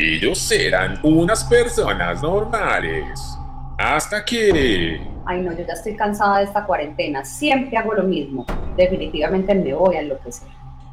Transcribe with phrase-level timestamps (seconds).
[0.00, 3.36] Ellos eran unas personas normales.
[3.76, 5.00] Hasta que...
[5.26, 7.24] Ay, no, yo ya estoy cansada de esta cuarentena.
[7.24, 8.46] Siempre hago lo mismo.
[8.76, 10.46] Definitivamente me voy a enloquecer.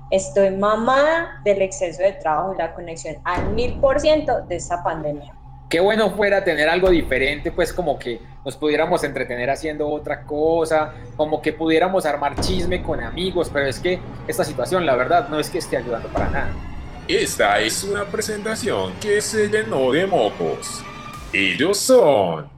[0.10, 4.84] Estoy mamada del exceso de trabajo y la conexión al mil por ciento de esta
[4.84, 5.36] pandemia.
[5.70, 10.96] Qué bueno fuera tener algo diferente, pues como que nos pudiéramos entretener haciendo otra cosa,
[11.16, 15.40] como que pudiéramos armar chisme con amigos, pero es que esta situación, la verdad, no
[15.40, 16.75] es que esté ayudando para nada.
[17.08, 20.84] Esta es una presentación que se llenó de mocos.
[21.32, 22.50] Ellos son...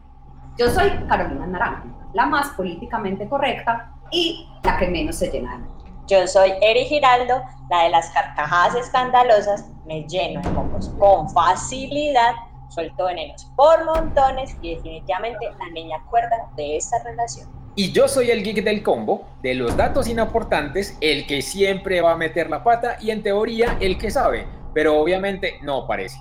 [0.57, 5.77] Yo soy Carolina Naranjo, la más políticamente correcta y la que menos se llena de
[6.07, 12.33] yo soy Eri Giraldo, la de las carcajadas escandalosas, me lleno de mocos con facilidad,
[12.69, 17.49] suelto venenos por montones y definitivamente la niña cuerda de esta relación.
[17.77, 22.11] Y yo soy el geek del combo, de los datos inaportantes, el que siempre va
[22.13, 26.17] a meter la pata y en teoría el que sabe, pero obviamente no parece.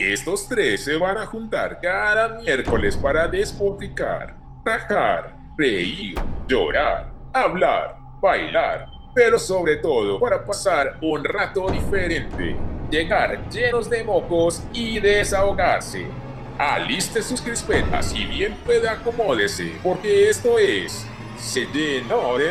[0.00, 6.14] Estos tres se van a juntar cada miércoles para despotricar, tajar, reír,
[6.48, 12.54] llorar, hablar, bailar pero sobre todo para pasar un rato diferente,
[12.90, 16.06] llegar llenos de mocos y desahogarse.
[16.58, 22.02] Aliste sus crispetas y bien pueda acomódese, porque esto es Se de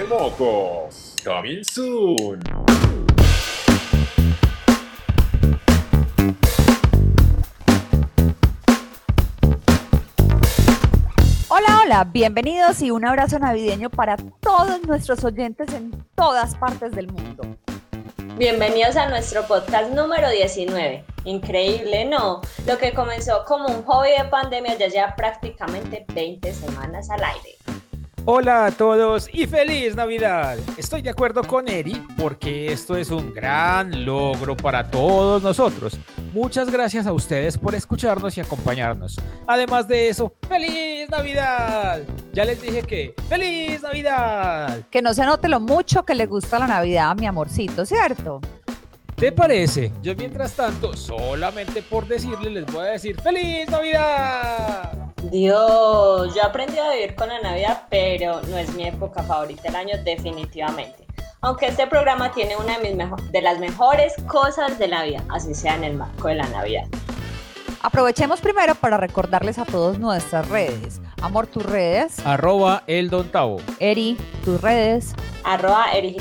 [0.07, 1.15] mocos.
[1.23, 2.39] Coming soon.
[11.47, 17.57] Hola, bienvenidos y un abrazo navideño para todos nuestros oyentes en todas partes del mundo.
[18.37, 21.05] Bienvenidos a nuestro podcast número 19.
[21.23, 22.41] Increíble, ¿no?
[22.67, 27.55] Lo que comenzó como un hobby de pandemia ya lleva prácticamente 20 semanas al aire.
[28.27, 30.57] Hola a todos y feliz Navidad.
[30.77, 35.95] Estoy de acuerdo con Eri porque esto es un gran logro para todos nosotros.
[36.33, 39.15] Muchas gracias a ustedes por escucharnos y acompañarnos.
[39.45, 42.01] Además de eso, feliz Navidad.
[42.33, 44.79] Ya les dije que feliz Navidad.
[44.89, 48.41] Que no se note lo mucho que le gusta la Navidad a mi amorcito, ¿cierto?
[49.15, 49.91] ¿Te parece?
[50.01, 55.04] Yo mientras tanto, solamente por decirle, les voy a decir ¡Feliz Navidad!
[55.31, 59.75] Dios, yo aprendí a vivir con la Navidad, pero no es mi época favorita del
[59.75, 61.05] año definitivamente.
[61.41, 65.53] Aunque este programa tiene una de, mis de las mejores cosas de la vida, así
[65.53, 66.85] sea en el marco de la Navidad.
[67.81, 71.01] Aprovechemos primero para recordarles a todos nuestras redes.
[71.21, 72.19] Amor, tus redes.
[72.25, 73.57] Arroba el Tavo.
[73.79, 75.15] Eri, tus redes.
[75.43, 76.17] Arroba Eri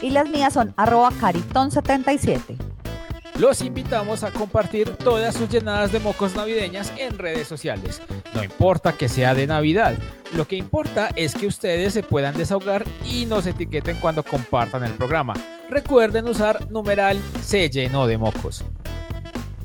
[0.00, 2.71] Y las mías son arroba Caritón77.
[3.38, 8.02] Los invitamos a compartir todas sus llenadas de mocos navideñas en redes sociales.
[8.34, 9.94] No importa que sea de Navidad,
[10.34, 14.92] lo que importa es que ustedes se puedan desahogar y nos etiqueten cuando compartan el
[14.92, 15.32] programa.
[15.70, 18.64] Recuerden usar numeral se llenó de mocos.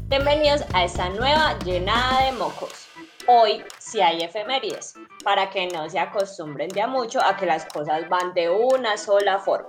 [0.07, 2.87] Bienvenidos a esta nueva llenada de mocos.
[3.27, 4.93] Hoy sí hay efemérides,
[5.25, 8.95] para que no se acostumbren de a mucho a que las cosas van de una
[8.95, 9.67] sola forma.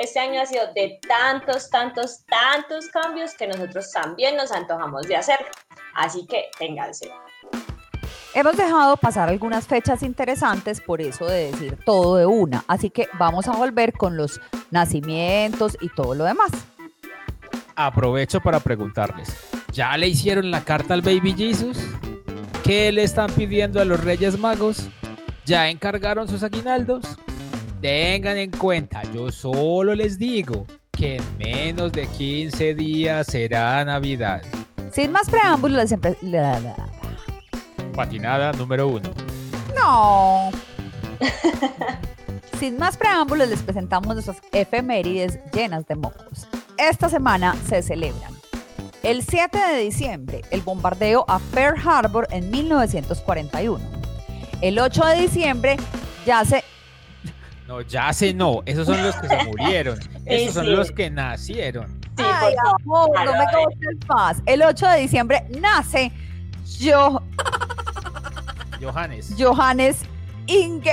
[0.00, 5.14] Este año ha sido de tantos, tantos, tantos cambios que nosotros también nos antojamos de
[5.14, 5.36] hacer.
[5.94, 7.10] Así que ténganse.
[8.32, 12.64] Hemos dejado pasar algunas fechas interesantes, por eso de decir todo de una.
[12.66, 14.40] Así que vamos a volver con los
[14.70, 16.50] nacimientos y todo lo demás.
[17.76, 19.28] Aprovecho para preguntarles,
[19.70, 21.76] ¿Ya le hicieron la carta al Baby Jesus?
[22.64, 24.88] ¿Qué le están pidiendo a los Reyes Magos?
[25.44, 27.04] ¿Ya encargaron sus aguinaldos?
[27.80, 34.42] Tengan en cuenta, yo solo les digo que en menos de 15 días será Navidad.
[34.92, 36.16] Sin más preámbulos, siempre...
[37.94, 39.10] Patinada número uno.
[39.74, 40.50] No.
[42.58, 46.46] Sin más preámbulos, les presentamos nuestras efemérides llenas de mocos.
[46.76, 48.40] Esta semana se celebran
[49.02, 53.82] el 7 de diciembre, el bombardeo a Pearl Harbor en 1941.
[54.60, 55.76] El 8 de diciembre,
[56.26, 56.62] ya se...
[57.70, 58.62] No, ya se no.
[58.66, 59.96] Esos son los que se murieron.
[60.26, 62.00] Esos son los que nacieron.
[62.16, 64.42] Ay, amor, no me conoces más.
[64.44, 66.10] El 8 de diciembre nace
[66.80, 67.22] yo...
[68.82, 69.32] Johannes.
[69.38, 70.02] Johannes
[70.48, 70.90] Inge.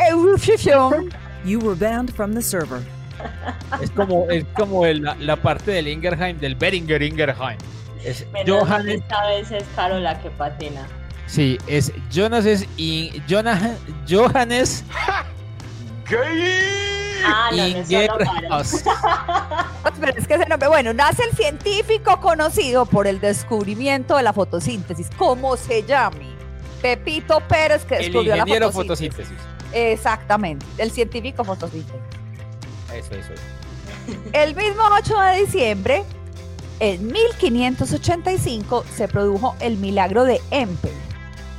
[1.45, 2.83] You were banned from the server.
[3.81, 7.57] Es como, es como la parte del Ingerheim, del Beringer Ingerheim.
[8.05, 9.01] Es Johannes.
[9.01, 10.85] Esta vez es Caro la que patina.
[11.25, 12.67] Sí, es Jonas es
[13.27, 13.63] Jonas,
[14.07, 14.83] Johannes.
[17.25, 18.63] Ah, no, no
[19.99, 24.33] Pero es que ese nombre, bueno, nace el científico conocido por el descubrimiento de la
[24.33, 26.35] fotosíntesis, ¿cómo se llame?
[26.81, 29.33] Pepito Pérez que descubrió el la fotosíntesis.
[29.73, 31.99] Exactamente, el científico fotosíntesis.
[32.93, 33.33] Eso, eso.
[34.31, 36.03] El mismo 8 de diciembre
[36.79, 40.93] En 1585 se produjo el milagro de Empel,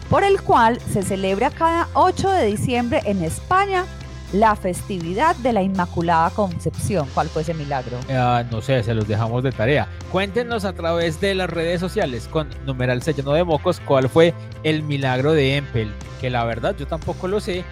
[0.09, 3.85] por el cual se celebra cada 8 de diciembre en España
[4.33, 7.09] la festividad de la Inmaculada Concepción.
[7.15, 7.99] ¿Cuál fue ese milagro?
[8.11, 9.89] Ah, no sé, se los dejamos de tarea.
[10.13, 14.35] Cuéntenos a través de las redes sociales con numeral sellano de mocos cuál fue
[14.65, 17.65] el milagro de Empel, que la verdad yo tampoco lo sé.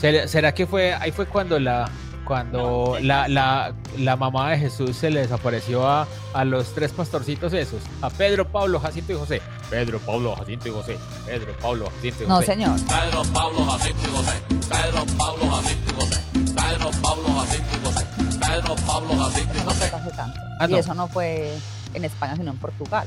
[0.00, 1.88] ¿Será será que fue ahí fue cuando la
[2.24, 7.52] cuando la, la, la mamá de Jesús se le desapareció a, a los tres pastorcitos
[7.52, 9.42] esos, a Pedro, Pablo, Jacinto y José.
[9.70, 10.98] Pedro, Pablo, Jacinto y José.
[11.26, 12.46] Pedro, Pablo, Jacinto y No, José.
[12.46, 12.76] señor.
[12.80, 14.32] Pedro, Pablo, Jacinto y José.
[14.48, 16.20] Pedro, Pablo, Jacinto y José.
[16.32, 18.06] Pedro, Pablo, Jacinto y José.
[18.40, 19.84] Pedro, Pablo, Jacinto y No José.
[19.94, 20.40] hace tanto.
[20.60, 20.78] Ah, y no.
[20.78, 21.54] eso no fue
[21.94, 23.06] en España, sino en Portugal.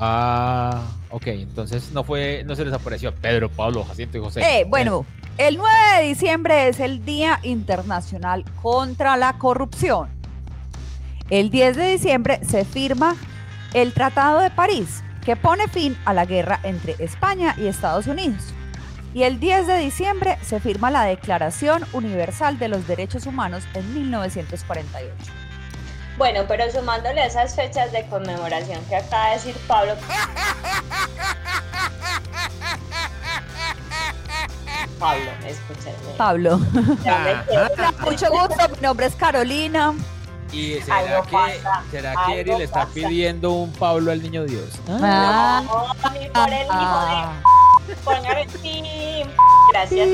[0.00, 4.40] Ah, ok, entonces no fue, no se les apareció a Pedro, Pablo, Jacinto y José.
[4.42, 5.04] Eh, bueno,
[5.38, 10.08] el 9 de diciembre es el Día Internacional contra la Corrupción.
[11.30, 13.16] El 10 de diciembre se firma
[13.74, 18.54] el Tratado de París, que pone fin a la guerra entre España y Estados Unidos.
[19.14, 23.94] Y el 10 de diciembre se firma la Declaración Universal de los Derechos Humanos en
[23.94, 25.47] 1948.
[26.18, 29.94] Bueno, pero sumándole a esas fechas de conmemoración que acaba de decir Pablo.
[34.98, 36.12] Pablo, escúchenme.
[36.16, 36.58] Pablo.
[38.00, 39.94] Mucho gusto, mi nombre es Carolina.
[40.50, 42.94] ¿Y será Algo que, pasa, será que Eri le está pasa.
[42.94, 44.70] pidiendo un Pablo al niño Dios?
[44.88, 47.32] Ah, No, ni por el hijo ah.
[47.86, 49.22] de Póngale sí.
[49.70, 50.08] Gracias.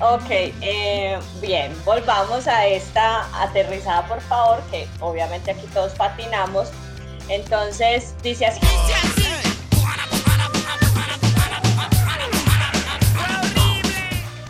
[0.00, 6.70] Ok, eh, bien, volvamos a esta aterrizada, por favor, que obviamente aquí todos patinamos.
[7.28, 8.60] Entonces, dice así.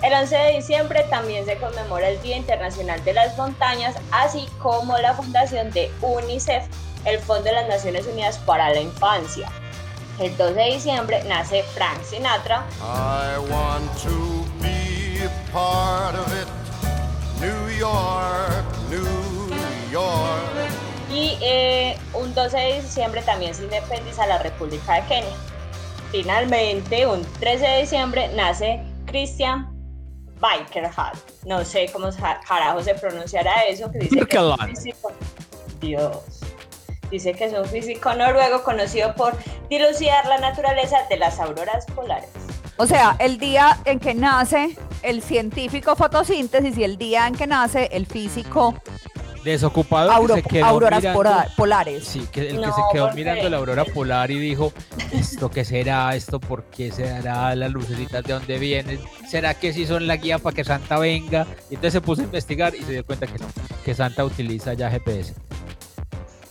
[0.02, 4.96] El 11 de diciembre también se conmemora el Día Internacional de las Montañas, así como
[4.96, 6.64] la fundación de UNICEF,
[7.04, 9.50] el Fondo de las Naciones Unidas para la Infancia.
[10.20, 16.46] El 12 de diciembre nace Frank Sinatra, I want to be part of it.
[17.40, 19.48] New York, New
[19.90, 20.70] York.
[21.10, 25.36] y eh, un 12 de diciembre también se independiza la República de Kenia.
[26.12, 29.68] Finalmente, un 13 de diciembre nace Christian
[30.34, 31.16] Bikerhard.
[31.46, 32.10] No sé cómo
[32.46, 33.90] carajo se pronunciará eso.
[33.90, 34.96] Que dice es.
[35.80, 36.39] Dios.
[37.10, 39.34] Dice que es un físico noruego conocido por
[39.68, 42.28] dilucidar la naturaleza de las auroras polares.
[42.76, 47.46] O sea, el día en que nace el científico fotosíntesis y el día en que
[47.46, 48.74] nace el físico
[49.44, 51.22] Desocupado auro- que se quedó auroras mirando-
[51.56, 52.04] polares.
[52.04, 54.72] Sí, que el que No, se quedó porque- mirando la aurora polar y dijo,
[55.12, 56.14] ¿esto qué será?
[56.14, 57.54] ¿Esto por qué será?
[57.54, 59.00] ¿Las lucecitas de dónde vienen?
[59.28, 61.46] ¿Será que sí son la guía para que Santa venga?
[61.70, 63.46] Y entonces se puso a investigar y se dio cuenta que no,
[63.82, 65.34] que Santa utiliza ya GPS.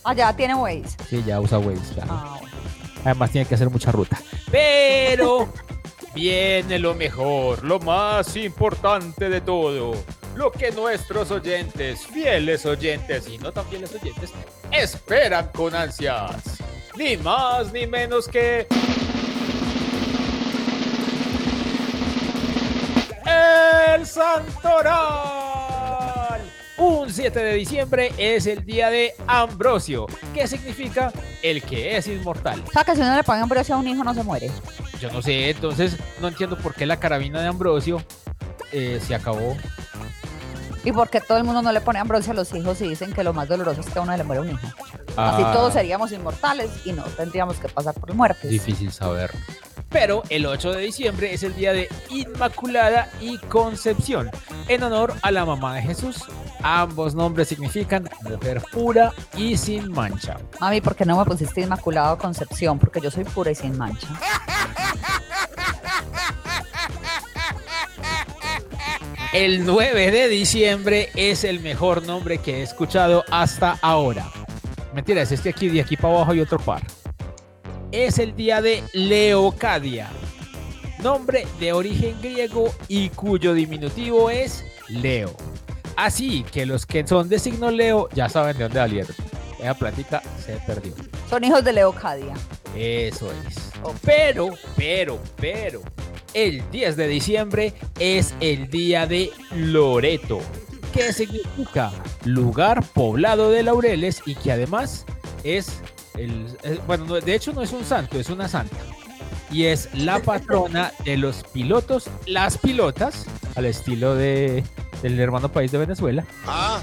[0.04, 0.96] Allá tiene Waze.
[1.08, 2.10] Sí, ya usa Waze, claro.
[2.10, 2.56] Ah, bueno.
[3.04, 4.18] Además tiene que hacer mucha ruta.
[4.50, 5.48] Pero
[6.14, 9.92] viene lo mejor, lo más importante de todo.
[10.36, 14.30] Lo que nuestros oyentes, fieles oyentes y no tan fieles oyentes,
[14.70, 16.60] esperan con ansias.
[16.96, 18.66] Ni más ni menos que...
[23.26, 25.39] El Santoral.
[26.80, 31.12] Un 7 de diciembre es el día de Ambrosio, que significa
[31.42, 32.64] el que es inmortal.
[32.66, 34.50] O sea, que si uno le pone ambrosio a un hijo no se muere.
[34.98, 38.02] Yo no sé, entonces no entiendo por qué la carabina de Ambrosio
[38.72, 39.58] eh, se acabó.
[40.82, 43.22] Y porque todo el mundo no le pone ambrosio a los hijos y dicen que
[43.24, 44.66] lo más doloroso es que a uno le muere un hijo.
[45.18, 48.50] Así Ah, todos seríamos inmortales y no tendríamos que pasar por muertes.
[48.50, 49.30] Difícil saber.
[49.90, 54.30] Pero el 8 de diciembre es el día de Inmaculada y Concepción,
[54.68, 56.24] en honor a la mamá de Jesús.
[56.62, 60.38] Ambos nombres significan mujer pura y sin mancha.
[60.60, 62.78] Mami, ¿por qué no me pusiste Inmaculado Concepción?
[62.78, 64.08] Porque yo soy pura y sin mancha.
[69.32, 74.26] El 9 de diciembre es el mejor nombre que he escuchado hasta ahora.
[74.92, 76.82] Mentira, es este aquí, de aquí para abajo hay otro par.
[77.92, 80.08] Es el día de Leocadia,
[81.02, 85.34] nombre de origen griego y cuyo diminutivo es Leo.
[85.96, 89.16] Así que los que son de signo Leo ya saben de dónde salieron.
[89.58, 90.94] Esa plática se perdió.
[91.28, 92.34] Son hijos de Leocadia.
[92.76, 93.72] Eso es.
[94.02, 95.82] Pero, pero, pero,
[96.32, 100.38] el 10 de diciembre es el día de Loreto,
[100.94, 101.90] que significa
[102.24, 105.06] lugar poblado de laureles y que además
[105.42, 105.80] es
[106.24, 108.76] el, bueno, no, de hecho no es un santo, es una santa.
[109.50, 114.62] Y es la patrona de los pilotos, las pilotas, al estilo de,
[115.02, 116.24] del hermano país de Venezuela.
[116.46, 116.80] Ah,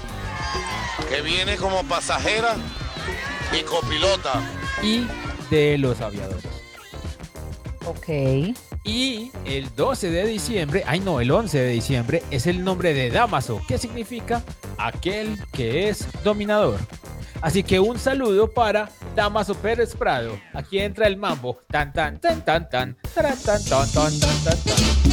[1.08, 2.56] que viene como pasajera
[3.58, 4.42] y copilota.
[4.82, 5.06] y
[5.50, 6.44] de los aviadores.
[7.86, 8.54] Ok.
[8.88, 13.10] Y el 12 de diciembre, ay no, el 11 de diciembre es el nombre de
[13.10, 14.42] Damaso, que significa
[14.78, 16.80] aquel que es dominador.
[17.42, 20.40] Así que un saludo para Damaso Pérez Prado.
[20.54, 21.58] Aquí entra el mambo.
[21.68, 25.07] Tan tan tan tan tan taran, tan tan tan tan tan tan.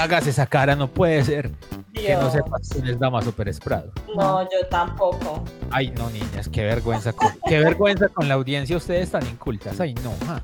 [0.00, 1.50] Hagas esa cara, no puede ser
[1.92, 2.32] que no Dios.
[2.32, 3.92] sepas quién es Damaso Pérez Prado.
[4.16, 5.44] No, yo tampoco.
[5.70, 9.78] Ay, no, niñas, qué vergüenza con, qué vergüenza con la audiencia, ustedes tan incultas.
[9.80, 10.42] Ay, no, ja.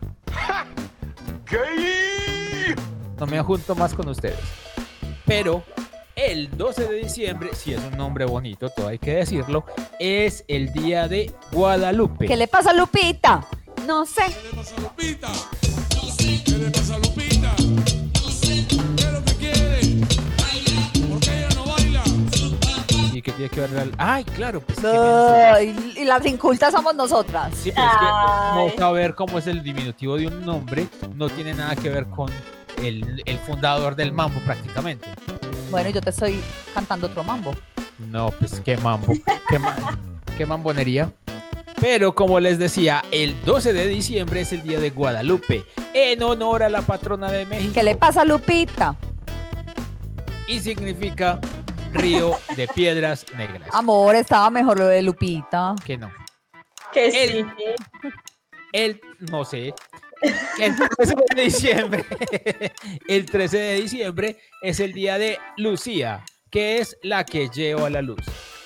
[3.19, 4.39] No me junto más con ustedes.
[5.25, 5.63] Pero
[6.15, 9.65] el 12 de diciembre, si es un nombre bonito, todo hay que decirlo,
[9.99, 12.27] es el día de Guadalupe.
[12.27, 13.47] ¿Qué le pasa a Lupita?
[13.87, 14.23] No sé.
[14.27, 15.29] ¿Qué le pasa a Lupita?
[16.19, 17.06] ¿Qué le pasa a Lupita?
[23.27, 23.83] ¿Y qué tiene que ver?
[23.83, 24.81] el- Ay, claro, pues.
[24.83, 27.53] No, y, y las incultas somos nosotras.
[27.57, 31.53] Sí, pero es que no saber cómo es el diminutivo de un nombre no tiene
[31.55, 32.31] nada que ver con
[32.83, 35.09] el, el fundador del mambo prácticamente.
[35.73, 36.41] Bueno, yo te estoy
[36.73, 37.53] cantando otro mambo.
[37.99, 39.13] No, pues qué mambo,
[39.49, 39.99] qué, ma-
[40.39, 41.11] qué mambonería.
[41.81, 45.65] Pero como les decía, el 12 de diciembre es el día de Guadalupe,
[45.95, 47.73] en honor a la patrona de México.
[47.75, 48.95] ¿Qué le pasa a Lupita?
[50.49, 51.41] Y significa
[51.99, 53.69] río de piedras negras.
[53.73, 55.75] Amor, estaba mejor lo de Lupita.
[55.85, 56.11] Que no.
[56.93, 58.13] Que El- sí.
[58.73, 59.01] El,
[59.31, 59.75] no sé.
[60.59, 62.05] El 13 de diciembre.
[63.09, 68.03] El 13 de diciembre es el día de Lucía, que es la que lleva la
[68.03, 68.21] luz.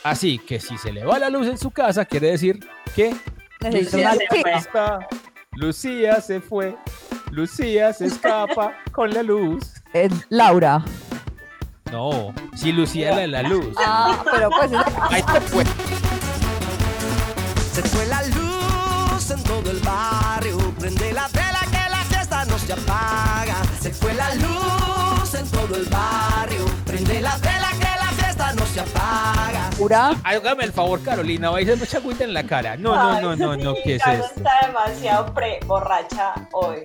[0.04, 2.60] Así que si se le va la luz en su casa, quiere decir
[2.94, 3.14] que
[3.60, 5.08] Necesito Lucía se está.
[5.52, 6.76] Lucía se fue.
[7.30, 9.74] Lucía se escapa con la luz.
[9.92, 10.82] Eh, Laura.
[11.90, 13.74] No, si Lucía la de la luz.
[13.84, 14.70] Ah, pero pues
[15.10, 15.64] Ahí se fue.
[17.72, 20.56] Se fue la luz en todo el barrio.
[20.78, 23.56] Prende la vela que la fiesta no se apaga.
[23.80, 26.64] Se fue la luz en todo el barrio.
[26.86, 29.70] Prende la vela que la fiesta no se apaga.
[29.78, 30.14] pura.
[30.24, 32.76] Hágame el favor, Carolina, vais a mucha agüita en la cara.
[32.76, 34.26] No, no, no, no, no, ¿qué es esto?
[34.36, 36.78] está demasiado pre-borracha hoy.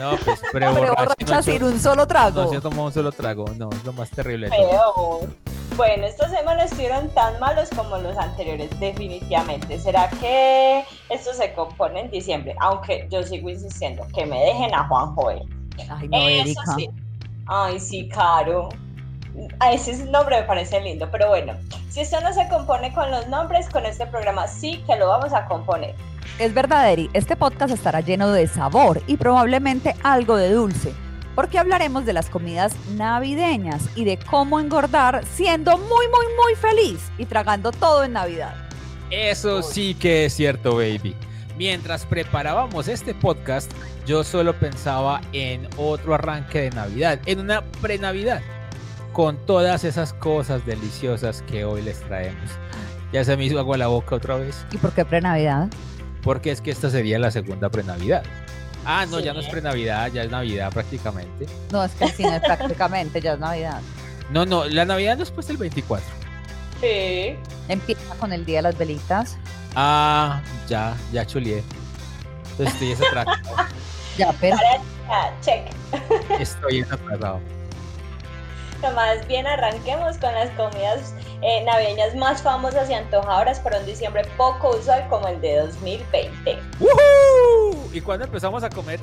[0.00, 0.94] No, pues Pero pre-borracho.
[0.96, 2.42] borracha no, sin yo- un solo trago.
[2.44, 5.20] No se tomó un solo trago, no, es lo más terrible de todo.
[5.20, 5.30] Peor.
[5.76, 9.78] Bueno, estas semanas estuvieron tan malos como los anteriores, definitivamente.
[9.78, 12.54] ¿Será que esto se compone en diciembre?
[12.60, 15.42] Aunque yo sigo insistiendo, que me dejen a Juan Joel.
[15.88, 16.90] Ay, no, Eso sí.
[17.46, 18.68] Ay, sí, Caro.
[19.60, 21.54] A ese nombre me parece lindo, pero bueno,
[21.88, 25.32] si esto no se compone con los nombres, con este programa sí que lo vamos
[25.32, 25.94] a componer.
[26.40, 30.94] Es verdad, Eri, este podcast estará lleno de sabor y probablemente algo de dulce,
[31.34, 37.12] porque hablaremos de las comidas navideñas y de cómo engordar siendo muy, muy, muy feliz
[37.18, 38.54] y tragando todo en Navidad.
[39.10, 41.14] Eso sí que es cierto, baby.
[41.58, 43.70] Mientras preparábamos este podcast,
[44.06, 48.40] yo solo pensaba en otro arranque de Navidad, en una pre-Navidad,
[49.12, 52.50] con todas esas cosas deliciosas que hoy les traemos.
[53.12, 55.68] Ya se me hizo agua la boca otra vez, ¿Y por qué pre-Navidad?
[56.22, 58.22] Porque es que esta sería la segunda pre-Navidad.
[58.84, 59.50] Ah, no, ya no es Sí.
[59.52, 61.46] pre-Navidad, ya es Navidad prácticamente.
[61.70, 63.80] No, es que el cine prácticamente ya es Navidad.
[64.30, 66.06] No, no, la Navidad no es después del 24.
[66.80, 67.36] Sí.
[67.68, 69.36] Empieza con el Día de las Velitas.
[69.74, 71.62] Ah, ya, ya chulié.
[72.52, 73.38] Entonces estoy desatrasado.
[74.18, 74.56] Ya, pero
[75.08, 75.62] Ah, check.
[76.38, 77.40] Estoy desatrasado.
[78.82, 84.22] Nomás bien arranquemos con las comidas eh, navideñas más famosas y antojadoras para un diciembre
[84.36, 86.58] poco usual como el de 2020.
[86.80, 87.90] ¡Woohoo!
[87.92, 89.00] ¿Y cuándo empezamos a comer?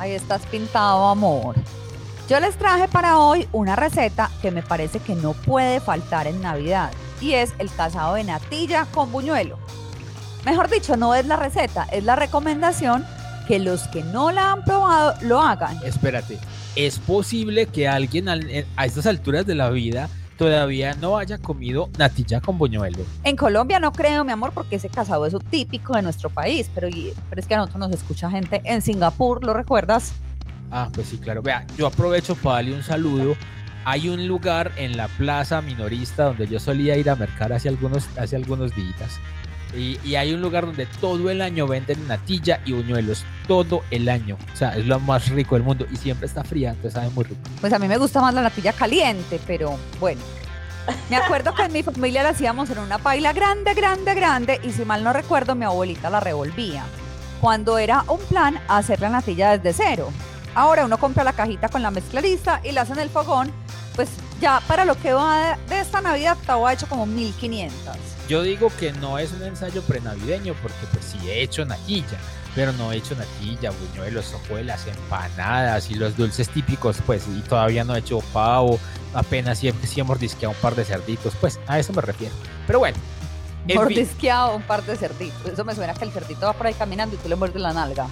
[0.00, 1.54] ahí estás pintado, amor.
[2.28, 6.40] Yo les traje para hoy una receta que me parece que no puede faltar en
[6.40, 6.90] Navidad
[7.20, 9.58] y es el casado de natilla con buñuelo.
[10.44, 13.06] Mejor dicho, no es la receta, es la recomendación
[13.46, 15.78] que los que no la han probado lo hagan.
[15.84, 16.38] Espérate,
[16.76, 20.08] ¿es posible que alguien al- en- a estas alturas de la vida
[20.38, 22.98] todavía no haya comido natilla con buñuelo?
[23.24, 26.88] En Colombia no creo, mi amor, porque ese casado es típico de nuestro país, pero,
[27.28, 30.12] pero es que a nosotros nos escucha gente en Singapur, ¿lo recuerdas?
[30.70, 31.42] Ah, pues sí, claro.
[31.42, 33.34] Vea, yo aprovecho para darle un saludo.
[33.84, 38.06] Hay un lugar en la plaza minorista donde yo solía ir a mercar hace algunos,
[38.18, 39.18] hace algunos días.
[39.74, 43.24] Y, hay un lugar donde todo el año venden natilla y buñuelos.
[43.46, 44.36] Todo el año.
[44.52, 45.86] O sea, es lo más rico del mundo.
[45.92, 47.40] Y siempre está fría, entonces sabe muy rico.
[47.60, 50.20] Pues a mí me gusta más la natilla caliente, pero bueno.
[51.08, 54.72] Me acuerdo que en mi familia la hacíamos en una paila grande, grande, grande y
[54.72, 56.84] si mal no recuerdo mi abuelita la revolvía.
[57.40, 60.10] Cuando era un plan hacer la natilla desde cero.
[60.54, 63.52] Ahora uno compra la cajita con la mezcla lista y la hace en el fogón.
[63.94, 64.08] Pues
[64.40, 68.19] ya para lo que va de, de esta Navidad estaba hecho como 1500.
[68.30, 72.16] Yo digo que no es un ensayo prenavideño porque pues sí he hecho natilla,
[72.54, 77.82] pero no he hecho natilla, buñuelos, hojuelas, empanadas y los dulces típicos, pues, y todavía
[77.82, 78.78] no he hecho pavo,
[79.14, 82.32] apenas siempre sí he mordisqueado un par de cerditos, pues a eso me refiero.
[82.68, 82.96] Pero bueno,
[83.74, 85.52] Mordisqueado un par de cerditos.
[85.52, 87.72] Eso me suena que el cerdito va por ahí caminando y tú le muerdes la
[87.72, 88.06] nalga.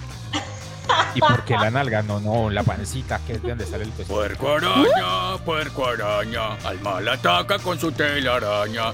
[1.15, 2.01] ¿Y por qué la nalga?
[2.01, 4.15] No, no, la pancita, que es de donde sale el tocino.
[4.15, 8.93] Puerco araña, puerco araña, al mal ataca con su telaraña.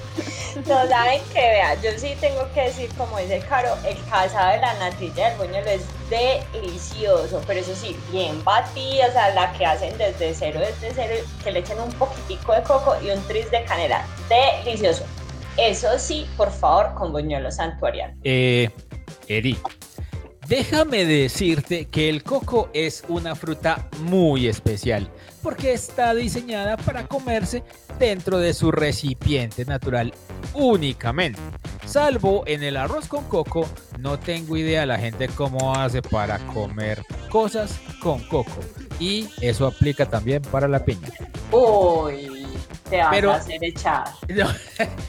[0.66, 4.60] No saben que vea, yo sí tengo que decir, como dice Caro, el casado de
[4.60, 9.66] la natilla del buñuelo es delicioso, pero eso sí, bien batida, o sea, la que
[9.66, 13.50] hacen desde cero, desde cero, que le echen un poquitico de coco y un tris
[13.50, 14.04] de canela.
[14.64, 15.04] Delicioso.
[15.56, 18.14] Eso sí, por favor, con buñuelo santuariano.
[18.24, 18.70] Eh,
[19.26, 19.58] Eri,
[20.48, 25.10] déjame decirte que el coco es una fruta muy especial
[25.42, 27.62] porque está diseñada para comerse
[27.98, 30.12] dentro de su recipiente natural
[30.54, 31.40] únicamente.
[31.84, 33.68] Salvo en el arroz con coco,
[34.00, 38.58] no tengo idea la gente cómo hace para comer cosas con coco.
[38.98, 41.08] Y eso aplica también para la piña.
[41.52, 42.35] Uy,
[42.88, 44.04] te vas Pero- a hacer echar.
[44.28, 44.44] No,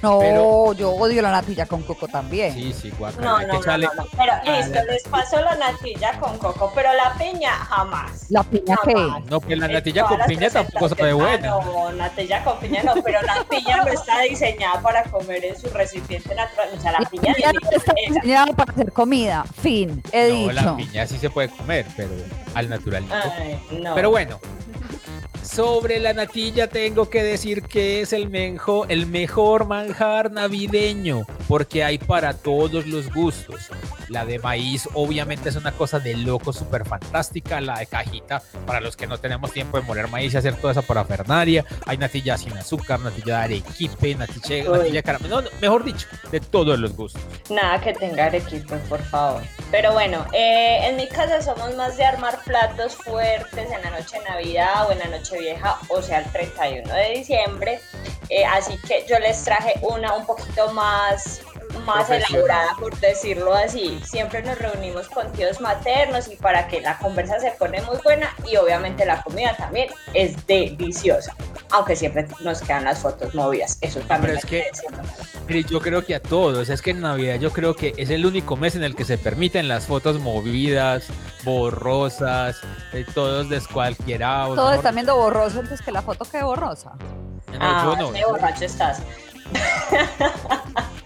[0.02, 2.54] No, Pero- yo odio la natilla con coco también.
[2.54, 4.10] sí, sí, guacala, No, no, que no, echarle- no, no.
[4.18, 8.26] Pero listo, la- les paso la natilla con coco, pero la piña jamás.
[8.30, 8.94] ¿La piña qué?
[9.30, 11.52] No, pues la natilla con piña tampoco sabe buena.
[11.54, 15.60] Ah, no, natilla con piña no, pero la piña no está diseñada para comer en
[15.60, 16.70] su recipiente natural.
[16.78, 18.14] O sea, la, La piña, piña no está esa.
[18.14, 19.44] diseñada para hacer comida.
[19.62, 20.76] Fin, he No, la dicho.
[20.78, 22.10] piña sí se puede comer, pero
[22.56, 23.14] al naturalito.
[23.16, 23.94] Ay, no.
[23.96, 24.40] Pero bueno,
[25.44, 31.84] sobre la natilla tengo que decir que es el, menjo- el mejor manjar navideño, porque
[31.84, 33.70] hay para todos los gustos.
[34.10, 38.80] La de maíz obviamente es una cosa de loco súper fantástica, la de cajita para
[38.80, 41.65] los que no tenemos tiempo de moler maíz y hacer toda esa parafernaria.
[41.86, 46.08] Hay natilla sin azúcar, natilla de arequipe, natilla, natilla de caramelo, no, no, mejor dicho,
[46.32, 47.22] de todos los gustos.
[47.50, 49.41] Nada que tenga equipo, por favor.
[49.72, 54.20] Pero bueno, eh, en mi casa somos más de armar platos fuertes en la noche
[54.20, 57.80] de Navidad o en la noche vieja, o sea, el 31 de diciembre.
[58.30, 61.41] Eh, así que yo les traje una un poquito más,
[61.86, 63.99] más elaborada, por decirlo así.
[64.03, 68.30] Siempre nos reunimos con tíos maternos y para que la conversa se pone muy buena
[68.49, 71.34] y obviamente la comida también es deliciosa.
[71.71, 73.77] Aunque siempre nos quedan las fotos movidas.
[73.82, 77.51] Eso también Pero es que- yo creo que a todos, es que en Navidad yo
[77.51, 81.06] creo que es el único mes en el que se permiten las fotos movidas,
[81.43, 82.58] borrosas,
[82.93, 84.56] eh, todos descualquierados.
[84.56, 86.91] Todos están viendo borroso, entonces que la foto quede borrosa.
[87.51, 88.13] No, Ah, yo no.
[88.13, 89.01] qué borracho estás.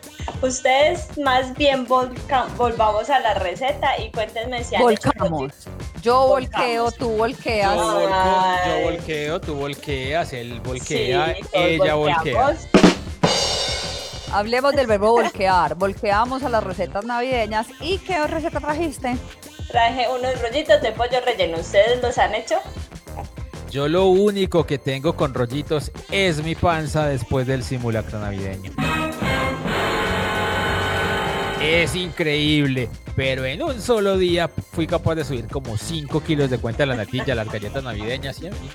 [0.42, 5.54] Ustedes más bien volca- volvamos a la receta y cuéntenme si han hecho Volcamos.
[6.02, 6.96] Yo volqueo, Volcamos.
[6.96, 7.76] tú Yo, volqueas.
[7.76, 8.10] Volco,
[8.66, 12.58] yo volqueo, tú volqueas, él volquea, Sí, ella volquea.
[14.34, 15.76] Hablemos del verbo volquear.
[15.76, 17.68] Volqueamos a las recetas navideñas.
[17.82, 19.18] ¿Y qué receta trajiste?
[19.70, 21.60] Traje unos rollitos de pollo relleno.
[21.60, 22.56] ¿Ustedes los han hecho?
[23.70, 28.72] Yo lo único que tengo con rollitos es mi panza después del simulacro navideño.
[31.62, 36.58] Es increíble, pero en un solo día fui capaz de subir como 5 kilos de
[36.58, 38.70] cuenta de la natilla, las galletas navideñas y en fin.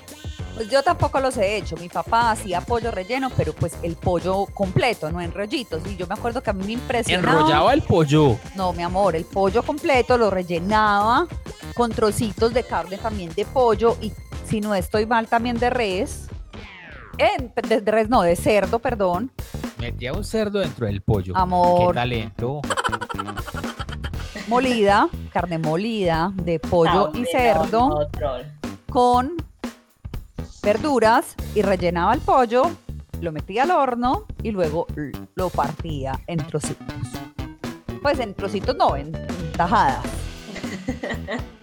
[0.55, 1.75] Pues yo tampoco los he hecho.
[1.77, 5.83] Mi papá hacía pollo relleno, pero pues el pollo completo, no en rollitos.
[5.85, 7.41] Y yo me acuerdo que a mí me impresionaba.
[7.41, 8.37] Enrollaba el pollo.
[8.55, 11.27] No, mi amor, el pollo completo lo rellenaba
[11.75, 14.13] con trocitos de carne también de pollo y
[14.49, 16.27] si no estoy mal también de res.
[17.17, 19.31] De, de res, no, de cerdo, perdón.
[19.79, 21.35] Metía un cerdo dentro del pollo.
[21.35, 21.93] Amor.
[21.93, 22.61] Qué talento.
[24.47, 28.43] Molida, carne molida de pollo y cerdo no,
[28.89, 29.35] con
[30.63, 32.71] verduras y rellenaba el pollo,
[33.19, 34.87] lo metía al horno y luego
[35.35, 36.87] lo partía en trocitos.
[38.01, 39.11] Pues en trocitos no, en
[39.53, 40.03] tajadas.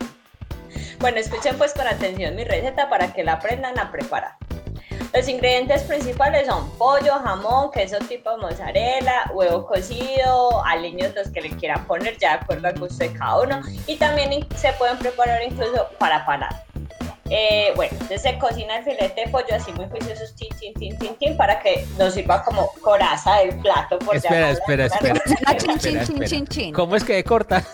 [1.01, 4.37] Bueno, escuchen pues con atención mi receta para que la aprendan a preparar.
[5.13, 11.51] Los ingredientes principales son pollo, jamón, queso tipo mozzarella, huevo cocido, aliños los que le
[11.51, 15.43] quieran poner ya de acuerdo al gusto de cada uno y también se pueden preparar
[15.43, 16.65] incluso para panar.
[17.31, 20.99] Eh, bueno, entonces se cocina el filete de pollo así muy juiciosos, tin, tin, tin,
[20.99, 23.99] tin, tin, para que nos sirva como coraza del plato.
[23.99, 25.23] Por Espera, espera, espera.
[25.25, 26.73] Espera, espera.
[26.75, 27.65] ¿Cómo es que corta?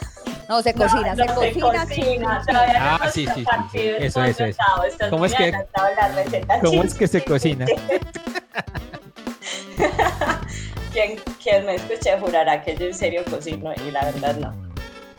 [0.50, 2.22] No, se cocina, No, se no cocina, chin.
[2.44, 4.58] todavía no Ah, sí, sí, sí, Eso, eso, eso.
[5.08, 5.54] ¿Cómo es que-
[6.60, 7.66] cómo es que se cocina?
[10.92, 14.52] quien, quien me escuche jurará que yo en serio cocino y la verdad no.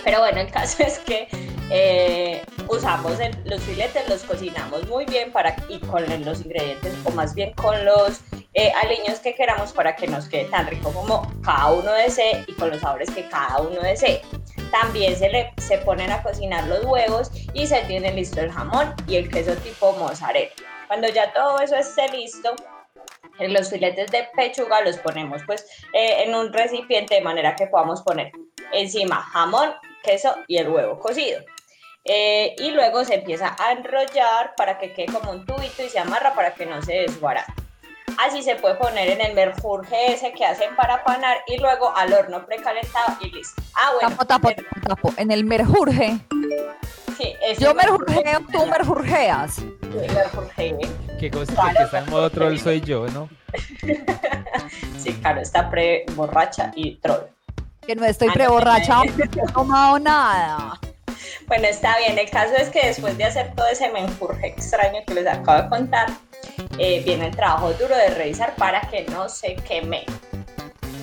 [0.04, 1.30] Pero bueno, el caso es que
[1.70, 7.12] eh, usamos el- los filetes, los cocinamos muy bien para, y con los ingredientes, o
[7.12, 8.20] más bien con los
[8.54, 12.52] eh, aliños que queramos para que nos quede tan rico como cada uno desee y
[12.54, 14.22] con los sabores que cada uno desee.
[14.72, 18.94] También se, le, se ponen a cocinar los huevos y se tiene listo el jamón
[19.08, 20.52] y el queso tipo mozzarella.
[20.88, 22.56] Cuando ya todo eso esté listo,
[23.40, 28.02] los filetes de pechuga los ponemos pues eh, en un recipiente de manera que podamos
[28.02, 28.32] poner
[28.72, 31.42] encima jamón, queso y el huevo cocido.
[32.04, 36.00] Eh, y luego se empieza a enrollar para que quede como un tubito y se
[36.00, 37.61] amarra para que no se desbarate.
[38.20, 42.14] Así se puede poner en el merjurje ese que hacen para panar y luego al
[42.14, 43.62] horno precalentado y listo.
[43.76, 44.10] Ah, bueno.
[44.10, 45.14] Tapo, tapo, tapo, tapo.
[45.18, 46.20] En el merjurje.
[47.18, 49.56] Sí, Yo merjurjeo, tú merjurjeas.
[49.56, 49.68] Sí,
[50.14, 50.78] merjurje.
[51.20, 53.30] Qué cosa Claro, que está en modo troll soy yo, ¿no?
[54.98, 57.22] Sí, claro, está pre borracha y troll.
[57.86, 60.80] Que no estoy Ah, no, preborracha, no, no he tomado nada.
[61.48, 62.18] Bueno, está bien.
[62.18, 65.70] El caso es que después de hacer todo ese menjurje extraño que les acabo de
[65.70, 66.08] contar,
[66.78, 70.06] eh, viene el trabajo duro de revisar para que no se queme.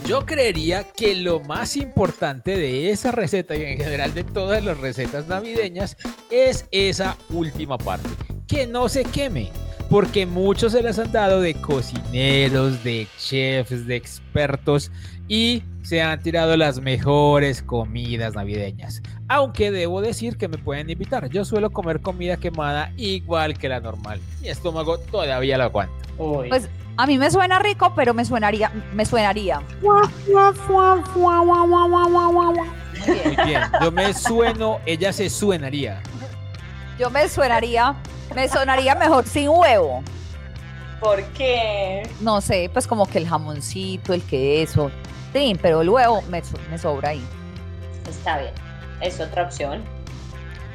[0.05, 4.79] Yo creería que lo más importante de esa receta y en general de todas las
[4.79, 5.99] recetas navideñas
[6.31, 8.09] es esa última parte,
[8.47, 9.51] que no se queme,
[9.91, 14.91] porque muchos se las han dado de cocineros, de chefs, de expertos
[15.29, 19.01] y se han tirado las mejores comidas navideñas.
[19.27, 23.81] Aunque debo decir que me pueden invitar, yo suelo comer comida quemada igual que la
[23.81, 24.21] normal.
[24.43, 25.95] Mi estómago todavía lo aguanta.
[26.19, 29.63] Pues a mí me suena rico, pero me suenaría, me suenaría.
[29.81, 30.09] Muy
[33.47, 36.03] bien, yo me sueno, ella se suenaría.
[36.99, 37.95] Yo me suenaría,
[38.35, 40.03] me sonaría mejor sin huevo.
[41.01, 42.07] ¿Por qué?
[42.21, 44.91] No sé, pues como que el jamoncito, el queso.
[45.33, 47.23] Sí, pero el huevo me, so- me sobra ahí.
[48.09, 48.53] Está bien.
[49.01, 49.83] Es otra opción.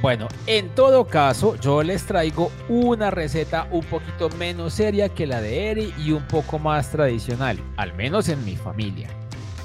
[0.01, 5.39] Bueno, en todo caso, yo les traigo una receta un poquito menos seria que la
[5.41, 9.07] de Eri y un poco más tradicional, al menos en mi familia.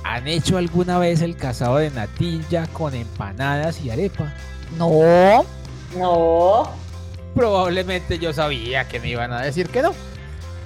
[0.05, 4.33] ¿Han hecho alguna vez el casado de natilla con empanadas y arepa?
[4.79, 5.44] No,
[5.96, 6.70] No.
[7.35, 9.92] Probablemente yo sabía que me iban a decir que no,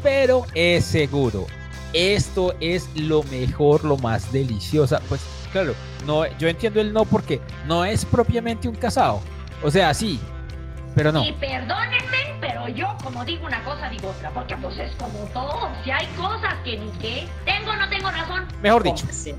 [0.02, 1.46] pero es seguro.
[1.92, 5.00] Esto es lo mejor, lo más deliciosa.
[5.08, 5.20] Pues
[5.52, 5.74] claro,
[6.06, 9.20] no, yo entiendo el no porque no es propiamente un casado.
[9.62, 10.18] O sea, sí,
[10.94, 11.24] pero no.
[11.24, 15.68] Y perdónenme, pero yo como digo una cosa digo otra, porque pues es como todo,
[15.84, 18.46] si hay cosas que ni qué, tengo o no tengo razón.
[18.62, 19.34] Mejor dicho, Sí.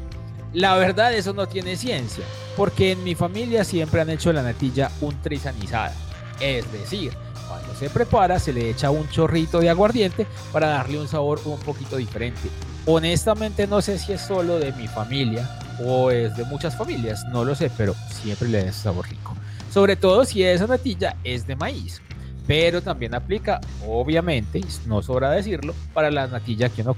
[0.53, 2.23] la verdad eso no tiene ciencia,
[2.55, 5.93] porque en mi familia siempre han hecho la natilla un trisanizada.
[6.39, 7.13] Es decir,
[7.53, 11.59] cuando se prepara se le echa un chorrito de aguardiente para darle un sabor un
[11.59, 12.49] poquito diferente.
[12.87, 15.47] Honestamente no sé si es solo de mi familia
[15.85, 19.35] o es de muchas familias, no lo sé, pero siempre le da ese sabor rico.
[19.71, 22.01] Sobre todo si esa natilla es de maíz.
[22.47, 26.95] Pero también aplica, obviamente, no sobra decirlo, para la natilla que uno,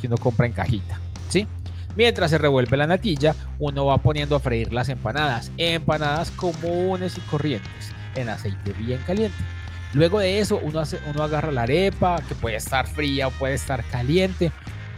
[0.00, 0.98] que uno compra en cajita.
[1.28, 1.46] ¿Sí?
[1.96, 5.52] Mientras se revuelve la natilla, uno va poniendo a freír las empanadas.
[5.56, 9.36] Empanadas comunes y corrientes, en aceite bien caliente.
[9.94, 13.54] Luego de eso, uno, hace, uno agarra la arepa, que puede estar fría o puede
[13.54, 14.52] estar caliente,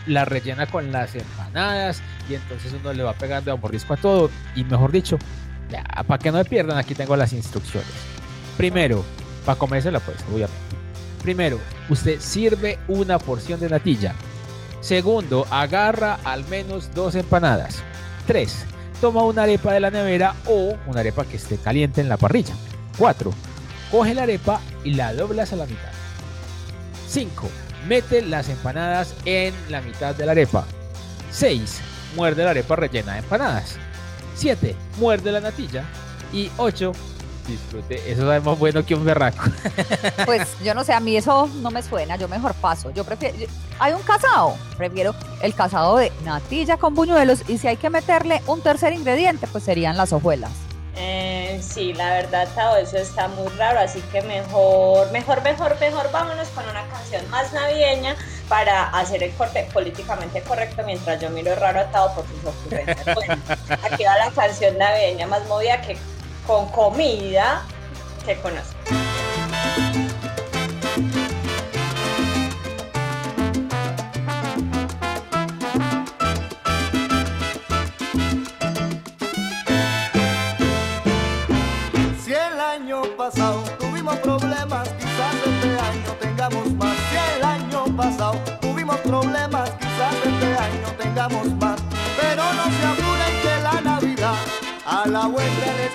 [0.06, 4.30] la rellena con las empanadas y entonces uno le va pegando a mordisco a todo.
[4.56, 5.18] Y mejor dicho,
[6.06, 7.90] para que no me pierdan, aquí tengo las instrucciones.
[8.56, 9.04] Primero,
[9.44, 10.54] para comérsela, pues, obviamente.
[11.22, 14.14] Primero, usted sirve una porción de natilla.
[14.80, 17.82] Segundo, agarra al menos dos empanadas.
[18.26, 18.64] Tres,
[19.00, 22.54] toma una arepa de la nevera o una arepa que esté caliente en la parrilla.
[22.96, 23.32] Cuatro,
[23.90, 25.90] coge la arepa y la doblas a la mitad.
[27.08, 27.48] 5.
[27.88, 30.64] Mete las empanadas en la mitad de la arepa.
[31.32, 31.80] 6.
[32.16, 33.76] Muerde la arepa rellena de empanadas.
[34.36, 34.74] 7.
[34.98, 35.84] Muerde la natilla.
[36.32, 36.92] Y 8.
[37.48, 38.12] Disfrute.
[38.12, 39.44] Eso es más bueno que un berraco.
[40.24, 42.90] pues yo no sé, a mí eso no me suena, yo mejor paso.
[42.90, 43.36] Yo prefiero,
[43.78, 48.40] hay un casado, prefiero el casado de natilla con buñuelos y si hay que meterle
[48.46, 50.52] un tercer ingrediente, pues serían las hojuelas.
[51.62, 56.48] Sí, la verdad, todo eso está muy raro, así que mejor, mejor, mejor, mejor vámonos
[56.48, 58.16] con una canción más navideña
[58.48, 63.14] para hacer el corte políticamente correcto mientras yo miro raro atado por sus ocurrencias.
[63.14, 63.36] Bueno,
[63.90, 65.96] aquí va la canción navideña más movida que
[66.46, 67.62] con comida
[68.24, 68.99] que conozco.
[95.10, 95.89] La vuelta de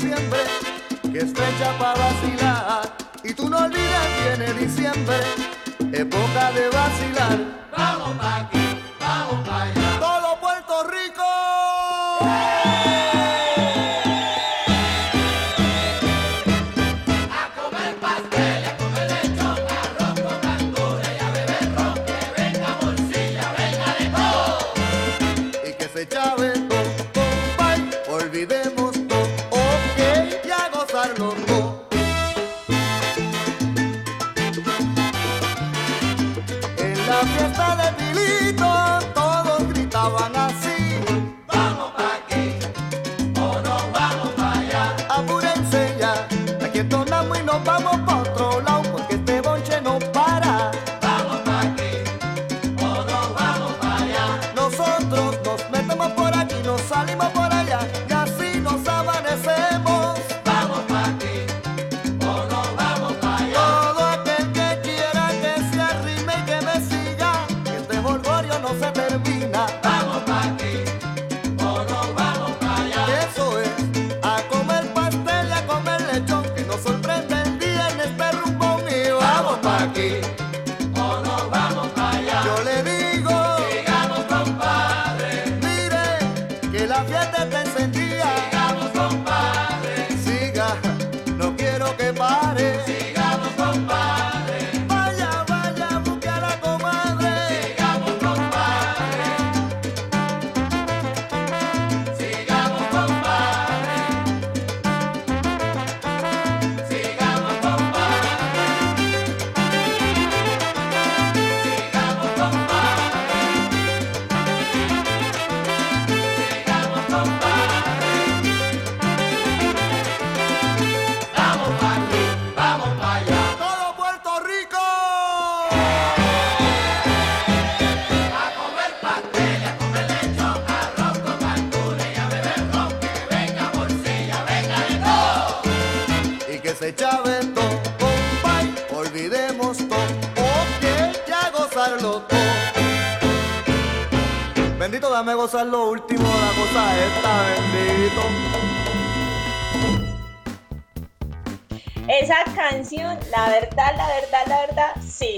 [0.00, 0.40] diciembre,
[1.12, 2.96] que es fecha para vacilar.
[3.22, 5.16] Y tú no olvides, viene diciembre,
[5.92, 7.38] época de vacilar.
[7.76, 9.79] Vamos pa' aquí, vamos pa' allá.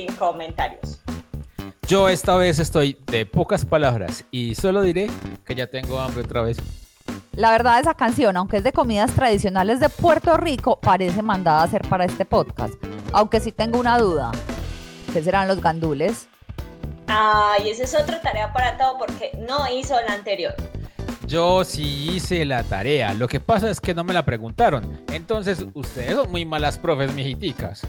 [0.06, 1.00] Sin comentarios.
[1.86, 5.10] Yo esta vez estoy de pocas palabras y solo diré
[5.44, 6.58] que ya tengo hambre otra vez.
[7.32, 11.64] La verdad, esa canción, aunque es de comidas tradicionales de Puerto Rico, parece mandada a
[11.64, 12.74] hacer para este podcast.
[13.12, 14.32] Aunque sí tengo una duda.
[15.12, 16.28] ¿Qué serán los gandules?
[17.06, 20.54] Ay, esa es otra tarea para todo porque no hizo la anterior.
[21.26, 25.02] Yo sí hice la tarea, lo que pasa es que no me la preguntaron.
[25.12, 27.86] Entonces, ustedes son muy malas profes, mijiticas.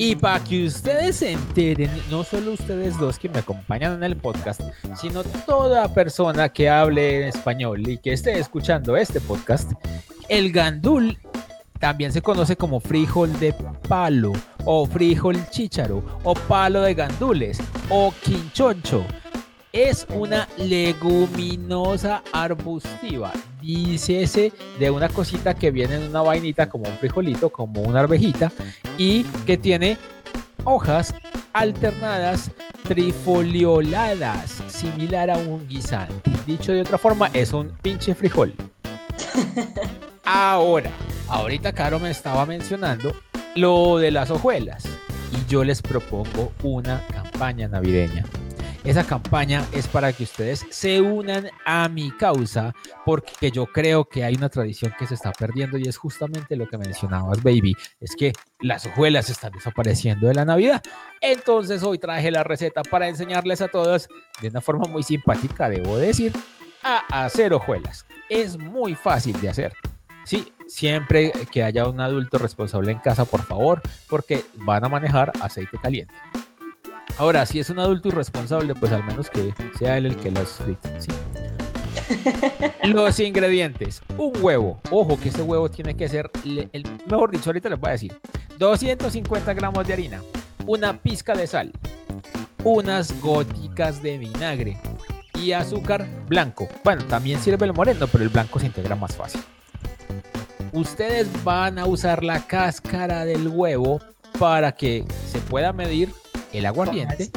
[0.00, 4.16] Y para que ustedes se enteren, no solo ustedes dos que me acompañan en el
[4.16, 4.60] podcast,
[4.94, 9.72] sino toda persona que hable en español y que esté escuchando este podcast,
[10.28, 11.18] el gandul
[11.80, 13.52] también se conoce como frijol de
[13.88, 14.34] palo,
[14.64, 17.58] o frijol chícharo, o palo de gandules,
[17.88, 19.04] o quinchoncho.
[19.72, 23.32] Es una leguminosa arbustiva.
[23.60, 28.50] Dícese de una cosita que viene en una vainita como un frijolito, como una arvejita,
[28.96, 29.98] y que tiene
[30.64, 31.14] hojas
[31.52, 32.50] alternadas
[32.86, 36.30] trifolioladas, similar a un guisante.
[36.46, 38.54] Dicho de otra forma, es un pinche frijol.
[40.24, 40.90] Ahora,
[41.28, 43.14] ahorita Caro me estaba mencionando
[43.54, 44.84] lo de las hojuelas
[45.32, 48.24] y yo les propongo una campaña navideña.
[48.84, 54.24] Esa campaña es para que ustedes se unan a mi causa, porque yo creo que
[54.24, 58.14] hay una tradición que se está perdiendo y es justamente lo que mencionabas, baby, es
[58.16, 60.82] que las hojuelas están desapareciendo de la Navidad.
[61.20, 64.08] Entonces hoy traje la receta para enseñarles a todos,
[64.40, 66.32] de una forma muy simpática, debo decir,
[66.82, 68.06] a hacer hojuelas.
[68.28, 69.74] Es muy fácil de hacer.
[70.24, 75.32] Sí, siempre que haya un adulto responsable en casa, por favor, porque van a manejar
[75.40, 76.14] aceite caliente.
[77.18, 80.50] Ahora, si es un adulto irresponsable, pues al menos que sea él el que las
[80.50, 80.88] frite.
[81.00, 81.10] ¿sí?
[82.84, 84.02] Los ingredientes.
[84.16, 84.80] Un huevo.
[84.90, 87.92] Ojo que ese huevo tiene que ser, le- el, mejor dicho, ahorita les voy a
[87.92, 88.16] decir.
[88.58, 90.22] 250 gramos de harina.
[90.66, 91.72] Una pizca de sal.
[92.64, 94.80] Unas góticas de vinagre.
[95.34, 96.68] Y azúcar blanco.
[96.84, 99.40] Bueno, también sirve el moreno, pero el blanco se integra más fácil.
[100.72, 104.00] Ustedes van a usar la cáscara del huevo
[104.38, 106.12] para que se pueda medir
[106.52, 107.30] el aguardiente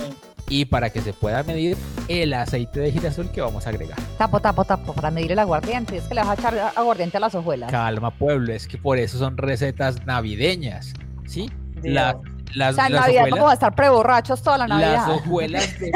[0.50, 3.98] y para que se pueda medir el aceite de girasol que vamos a agregar.
[4.18, 5.96] Tapo, tapo, tapo, para medir el aguardiente.
[5.98, 7.72] Es que le vas a echar aguardiente a las hojuelas.
[7.72, 10.94] Calma, pueblo, es que por eso son recetas navideñas,
[11.26, 11.50] ¿sí?
[11.84, 12.16] Las,
[12.54, 14.94] las, o sea, en las Navidad hojuelas- vamos a estar preborrachos toda la Navidad.
[14.94, 15.92] Las hojuelas de,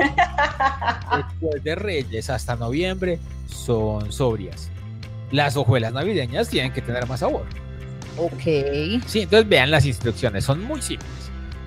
[1.17, 4.69] después de Reyes hasta noviembre son sobrias.
[5.32, 7.45] Las hojuelas navideñas tienen que tener más sabor.
[8.17, 9.01] Ok.
[9.06, 11.10] Sí, entonces vean las instrucciones, son muy simples.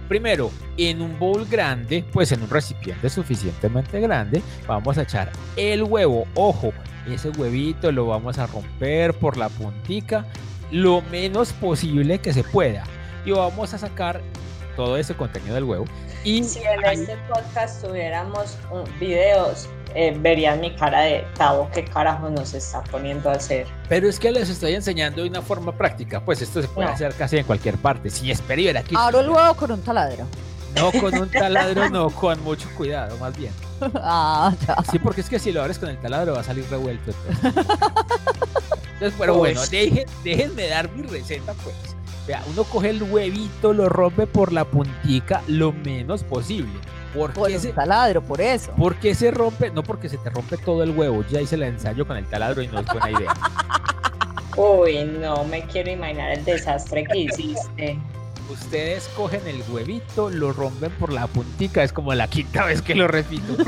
[0.08, 5.82] Primero, en un bowl grande, pues en un recipiente suficientemente grande, vamos a echar el
[5.82, 6.26] huevo.
[6.34, 6.72] Ojo,
[7.06, 10.24] ese huevito lo vamos a romper por la puntica
[10.70, 12.84] lo menos posible que se pueda.
[13.24, 14.22] Y vamos a sacar
[14.78, 15.84] todo ese contenido del huevo.
[16.22, 21.84] Y Si en este podcast tuviéramos un- videos, eh, verían mi cara de Tavo, qué
[21.84, 23.66] carajo nos está poniendo a hacer.
[23.88, 26.94] Pero es que les estoy enseñando de una forma práctica, pues esto se puede No.
[26.94, 28.08] hacer casi en cualquier parte.
[28.08, 28.94] Si espero ver aquí.
[28.96, 30.26] Abro el huevo con un taladro.
[30.76, 33.52] No con un taladro, no, con mucho cuidado, más bien.
[33.96, 34.76] ah, ya.
[34.90, 37.10] Sí, porque es que si lo abres con el taladro va a salir revuelto.
[37.32, 37.64] Entonces,
[38.94, 39.38] Entonces, pero Uy.
[39.38, 41.74] bueno, dejen- déjenme dar mi receta, pues.
[42.28, 46.78] Vea, uno coge el huevito, lo rompe por la puntica lo menos posible.
[47.14, 48.70] ¿Por Por qué, un se, taladro, por eso.
[48.72, 49.70] por qué se rompe?
[49.70, 51.24] No porque se te rompe todo el huevo.
[51.30, 53.32] Ya hice el ensayo con el taladro y no es buena idea.
[54.56, 57.98] Uy, no me quiero imaginar el desastre que hiciste.
[58.50, 62.94] Ustedes cogen el huevito, lo rompen por la puntica, es como la quinta vez que
[62.94, 63.56] lo repito.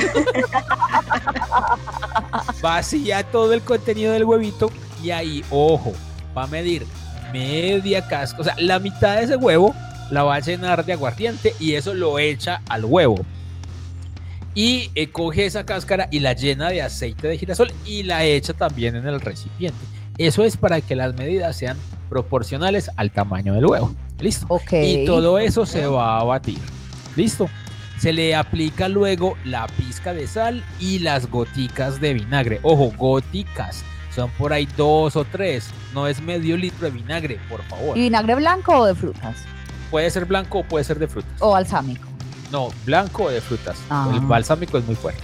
[2.62, 4.70] Vacía todo el contenido del huevito
[5.02, 5.92] y ahí, ojo,
[6.36, 6.86] va a medir
[7.32, 9.74] media casca, o sea, la mitad de ese huevo
[10.10, 13.24] la va a llenar de aguardiente y eso lo echa al huevo.
[14.54, 18.52] Y eh, coge esa cáscara y la llena de aceite de girasol y la echa
[18.52, 19.78] también en el recipiente.
[20.18, 23.94] Eso es para que las medidas sean proporcionales al tamaño del huevo.
[24.18, 24.46] ¿Listo?
[24.48, 24.72] Ok.
[24.72, 26.58] Y todo eso se va a batir.
[27.16, 27.48] ¿Listo?
[27.98, 32.58] Se le aplica luego la pizca de sal y las goticas de vinagre.
[32.62, 33.84] Ojo, goticas.
[34.14, 35.68] Son por ahí dos o tres.
[35.94, 37.96] No es medio litro de vinagre, por favor.
[37.96, 39.36] ¿Y vinagre blanco o de frutas?
[39.90, 41.32] Puede ser blanco o puede ser de frutas.
[41.40, 42.06] O balsámico.
[42.50, 43.76] No, blanco o de frutas.
[43.90, 44.10] Ah.
[44.12, 45.22] El balsámico es muy fuerte.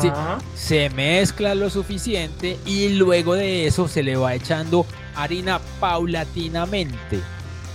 [0.00, 0.38] Sí, Ah.
[0.54, 7.20] se mezcla lo suficiente y luego de eso se le va echando harina paulatinamente.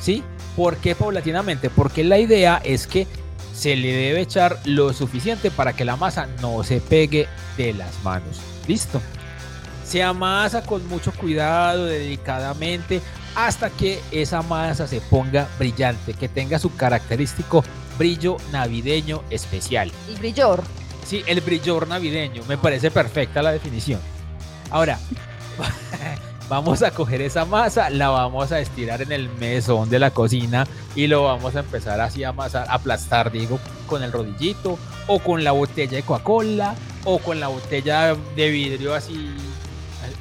[0.01, 0.23] ¿Sí?
[0.55, 1.69] ¿Por qué paulatinamente?
[1.69, 3.07] Porque la idea es que
[3.53, 8.01] se le debe echar lo suficiente para que la masa no se pegue de las
[8.03, 8.39] manos.
[8.67, 9.01] ¿Listo?
[9.85, 13.01] Se amasa con mucho cuidado, delicadamente,
[13.35, 17.63] hasta que esa masa se ponga brillante, que tenga su característico
[17.97, 19.91] brillo navideño especial.
[20.09, 20.63] El brillor.
[21.05, 22.43] Sí, el brillor navideño.
[22.47, 23.99] Me parece perfecta la definición.
[24.71, 24.97] Ahora,
[26.49, 30.65] vamos a coger esa masa, la vamos a estirar en el mesón de la cocina
[30.95, 35.19] y lo vamos a empezar así a amasar, a aplastar, digo, con el rodillito o
[35.19, 39.29] con la botella de Coca-Cola o con la botella de vidrio así,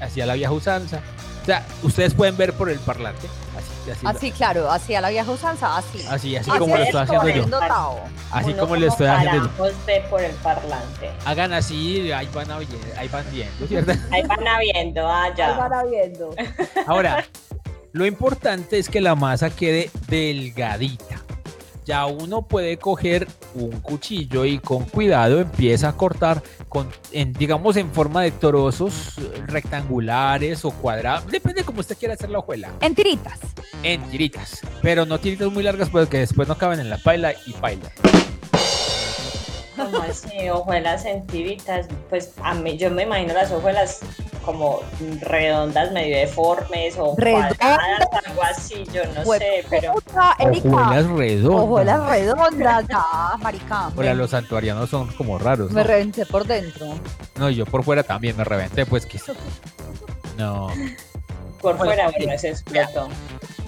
[0.00, 1.00] así a la vieja usanza.
[1.42, 3.26] O sea, ustedes pueden ver por el parlante,
[3.59, 5.98] así, así, Así, claro, así a la vieja usanza, así.
[6.09, 8.00] así, así Así como lo es estoy haciendo yo.
[8.33, 10.09] Así Uno como le estoy haciendo yo.
[10.09, 11.11] por el parlante.
[11.26, 13.92] Hagan así, ahí van, a, ahí van viendo, ¿cierto?
[14.10, 16.35] Ahí van viendo, ah, Ahí van viendo.
[16.87, 17.27] Ahora,
[17.92, 21.23] lo importante es que la masa quede delgadita.
[21.85, 27.76] Ya uno puede coger un cuchillo y con cuidado empieza a cortar con, en, digamos,
[27.76, 29.16] en forma de trozos
[29.46, 31.30] rectangulares o cuadrados.
[31.30, 32.70] Depende de cómo usted quiera hacer la hojuela.
[32.80, 33.38] En tiritas.
[33.82, 34.60] En tiritas.
[34.82, 37.90] Pero no tiritas muy largas porque después no caben en la paila y paila.
[39.77, 44.00] Como así, hojuelas en tiritas, pues a mí, yo me imagino las hojuelas
[44.44, 44.81] como
[45.22, 47.56] redondas, medio deformes o ¿Redondas?
[47.58, 51.62] cuadradas, algo así, yo no sé, pero Puta, Erika, Ojuelas redondas.
[51.62, 53.90] Ojuelas redondas, ya, marica.
[53.96, 55.70] Me- los santuarianos son como raros.
[55.72, 56.87] Me reventé por dentro.
[57.37, 59.18] No, yo por fuera también me reventé, pues que
[60.37, 60.68] No.
[61.73, 63.08] Por fuera bueno, se explotó.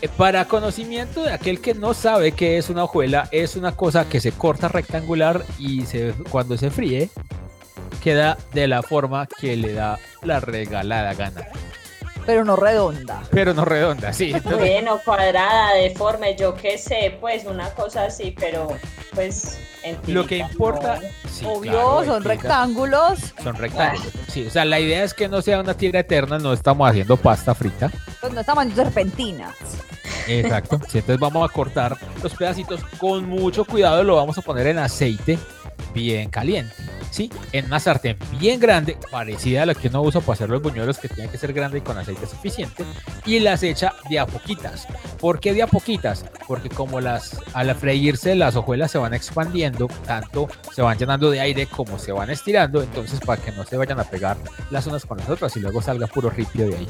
[0.03, 4.09] Eh, Para conocimiento de aquel que no sabe qué es una hojuela, es una cosa
[4.09, 7.09] que se corta rectangular y se, cuando se fríe
[8.03, 11.47] queda de la forma que le da la regalada gana.
[12.25, 13.23] Pero no redonda.
[13.31, 14.33] Pero no redonda, sí.
[14.35, 18.69] entonces- Bueno, cuadrada, deforme, yo qué sé, pues una cosa así, pero
[19.17, 19.59] pues
[20.07, 21.31] Lo que importa, no.
[21.31, 23.19] sí, Obvio, claro, son rectángulos.
[23.43, 24.13] Son rectángulos.
[24.29, 27.17] Sí, o sea, la idea es que no sea una tira eterna, no estamos haciendo
[27.17, 27.91] pasta frita.
[28.21, 29.55] Pues no estamos en serpentinas.
[30.29, 30.79] Exacto.
[30.89, 34.79] Sí, entonces vamos a cortar los pedacitos con mucho cuidado, lo vamos a poner en
[34.79, 35.39] aceite
[35.97, 36.75] bien caliente.
[37.11, 37.31] ¿Sí?
[37.53, 40.99] En una sartén bien grande, parecida a la que uno usa para hacer los buñuelos,
[40.99, 42.85] que tiene que ser grande y con aceite suficiente,
[43.25, 44.87] y las echa de a poquitas.
[45.19, 46.27] ¿Por qué de a poquitas?
[46.47, 51.41] Porque como las al freírse las hojuelas se van expandiendo, tanto se van llenando de
[51.41, 54.37] aire como se van estirando, entonces para que no se vayan a pegar
[54.71, 56.89] las unas con las otras y luego salga puro ripio de ahí.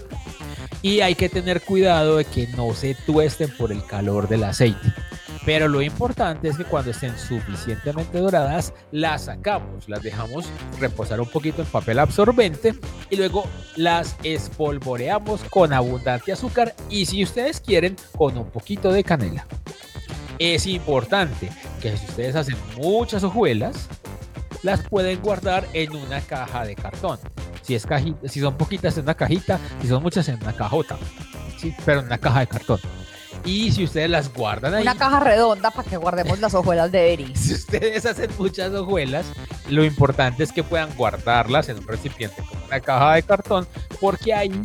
[0.83, 4.93] Y hay que tener cuidado de que no se tuesten por el calor del aceite.
[5.47, 10.47] Pero lo importante es que cuando estén suficientemente doradas, las sacamos, las dejamos
[10.81, 12.75] reposar un poquito en papel absorbente
[13.11, 13.45] y luego
[13.77, 19.47] las espolvoreamos con abundante azúcar y si ustedes quieren, con un poquito de canela.
[20.41, 21.49] Es importante
[21.81, 23.89] que si ustedes hacen muchas hojuelas,
[24.65, 27.21] las pueden guardar en una caja de cartón.
[27.63, 30.99] Si, es cajita, si son poquitas en una cajita, si son muchas en una cajota,
[31.57, 31.73] ¿sí?
[31.85, 32.81] pero en una caja de cartón.
[33.47, 37.13] Y si ustedes las guardan ahí, Una caja redonda para que guardemos las hojuelas de
[37.13, 37.33] Eri.
[37.37, 39.25] si ustedes hacen muchas hojuelas,
[39.71, 43.67] lo importante es que puedan guardarlas en un recipiente como una caja de cartón,
[44.01, 44.61] porque ahí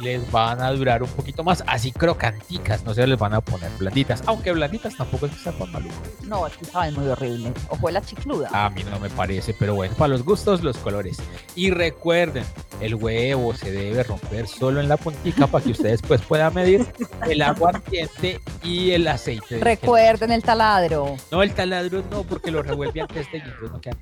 [0.00, 3.70] les van a durar un poquito más, así crocanticas, no se les van a poner
[3.78, 5.94] blanditas, aunque blanditas tampoco es que sean tan maluco.
[6.24, 7.52] No, aquí saben muy horrible.
[7.68, 8.48] Hojuela chicluda.
[8.52, 11.18] A mí no me parece, pero bueno, para los gustos, los colores.
[11.54, 12.44] Y recuerden,
[12.80, 16.86] el huevo se debe romper solo en la puntica para que ustedes pues puedan medir
[17.28, 19.58] el aguardiente y el aceite.
[19.60, 21.16] Recuerden el taladro.
[21.30, 23.96] No, el taladro no, porque lo revuelve antes de y no queda.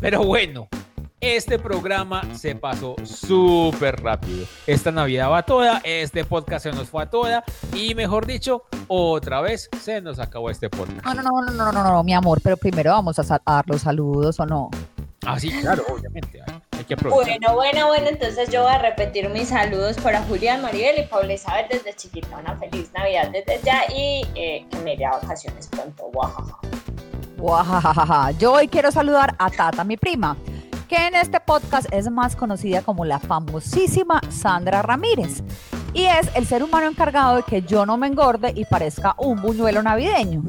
[0.00, 0.68] Pero bueno,
[1.20, 4.46] este programa se pasó súper rápido.
[4.66, 7.44] Esta Navidad va toda, este podcast se nos fue a toda
[7.74, 11.04] y mejor dicho, otra vez se nos acabó este podcast.
[11.04, 13.64] No, no, no, no, no, no, no, no, mi amor, pero primero vamos a, dar
[13.66, 14.70] los saludos o no.
[15.26, 16.42] Ah, sí, claro, obviamente.
[16.46, 17.38] Hay, hay que aprovechar.
[17.38, 21.32] Bueno, bueno, bueno, entonces yo voy a repetir mis saludos para Julián, Maribel y Paula
[21.32, 22.36] Isabel desde chiquita.
[22.36, 26.10] Una feliz Navidad desde ya y eh, que me iré a vacaciones pronto.
[26.12, 26.58] Guajaja.
[27.38, 28.30] Guajajaja.
[28.32, 30.36] Yo hoy quiero saludar a Tata, mi prima,
[30.88, 35.42] que en este podcast es más conocida como la famosísima Sandra Ramírez.
[35.92, 39.40] Y es el ser humano encargado de que yo no me engorde y parezca un
[39.40, 40.42] buñuelo navideño.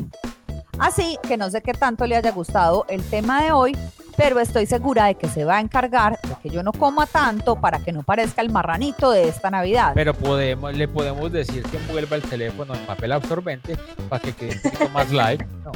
[0.79, 3.77] Así que no sé qué tanto le haya gustado el tema de hoy,
[4.17, 7.55] pero estoy segura de que se va a encargar de que yo no coma tanto
[7.55, 9.91] para que no parezca el marranito de esta Navidad.
[9.93, 13.77] Pero podemos, le podemos decir que envuelva el teléfono en papel absorbente
[14.09, 15.43] para que quede un poquito más light.
[15.65, 15.71] No.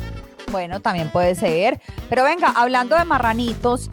[0.52, 1.80] Bueno, también puede ser.
[2.10, 3.92] Pero venga, hablando de marranitos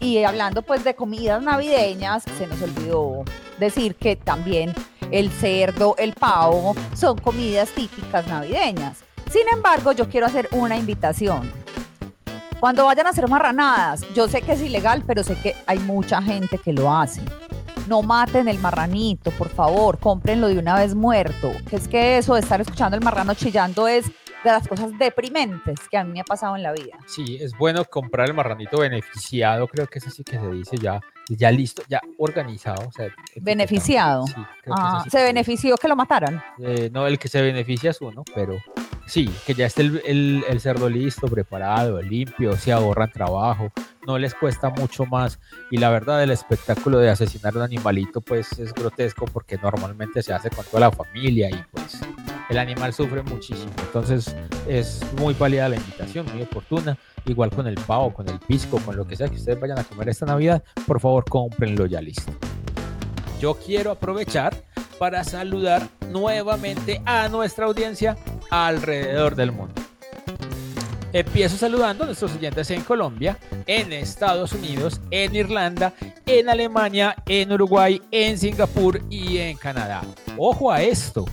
[0.00, 3.24] y hablando pues de comidas navideñas, se nos olvidó
[3.58, 4.72] decir que también
[5.10, 8.98] el cerdo, el pavo son comidas típicas navideñas.
[9.30, 11.50] Sin embargo, yo quiero hacer una invitación.
[12.60, 16.20] Cuando vayan a hacer marranadas, yo sé que es ilegal, pero sé que hay mucha
[16.20, 17.22] gente que lo hace.
[17.86, 21.52] No maten el marranito, por favor, cómprenlo de una vez muerto.
[21.70, 24.06] Es que eso de estar escuchando el marrano chillando es
[24.44, 26.96] de las cosas deprimentes que a mí me ha pasado en la vida.
[27.06, 31.00] Sí, es bueno comprar el marranito beneficiado, creo que eso sí que se dice ya,
[31.28, 32.86] ya listo, ya organizado.
[32.88, 33.08] o sea.
[33.36, 34.26] Beneficiado.
[34.26, 34.34] Sí,
[34.70, 36.42] Ah, se que- benefició que lo mataran.
[36.62, 38.58] Eh, no, el que se beneficia es uno, pero
[39.06, 43.72] sí, que ya esté el, el- el cerdo listo, preparado, limpio, se ahorran trabajo,
[44.06, 45.38] no les cuesta mucho más.
[45.70, 50.32] Y la verdad, el espectáculo de asesinar un animalito, pues es grotesco porque normalmente se
[50.32, 52.00] hace con toda la familia y pues
[52.48, 53.72] el animal sufre muchísimo.
[53.80, 54.34] Entonces
[54.66, 56.96] es muy válida la invitación, muy oportuna.
[57.26, 59.84] Igual con el pavo, con el pisco, con lo que sea que ustedes vayan a
[59.84, 62.32] comer esta Navidad, por favor cómprenlo ya listo.
[63.40, 64.56] Yo quiero aprovechar
[64.98, 68.16] para saludar nuevamente a nuestra audiencia
[68.50, 69.74] alrededor del mundo.
[71.12, 75.94] Empiezo saludando a nuestros oyentes en Colombia, en Estados Unidos, en Irlanda,
[76.26, 80.02] en Alemania, en Uruguay, en Singapur y en Canadá.
[80.36, 81.24] Ojo a esto.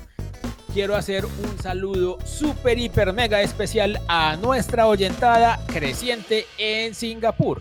[0.76, 7.58] Quiero hacer un saludo súper, hiper, mega especial a nuestra oyentada creciente en Singapur.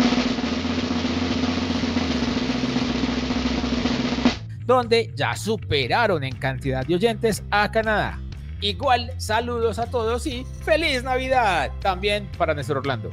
[4.66, 8.18] donde ya superaron en cantidad de oyentes a Canadá.
[8.62, 11.70] Igual, saludos a todos y ¡Feliz Navidad!
[11.80, 13.10] También para Néstor Orlando.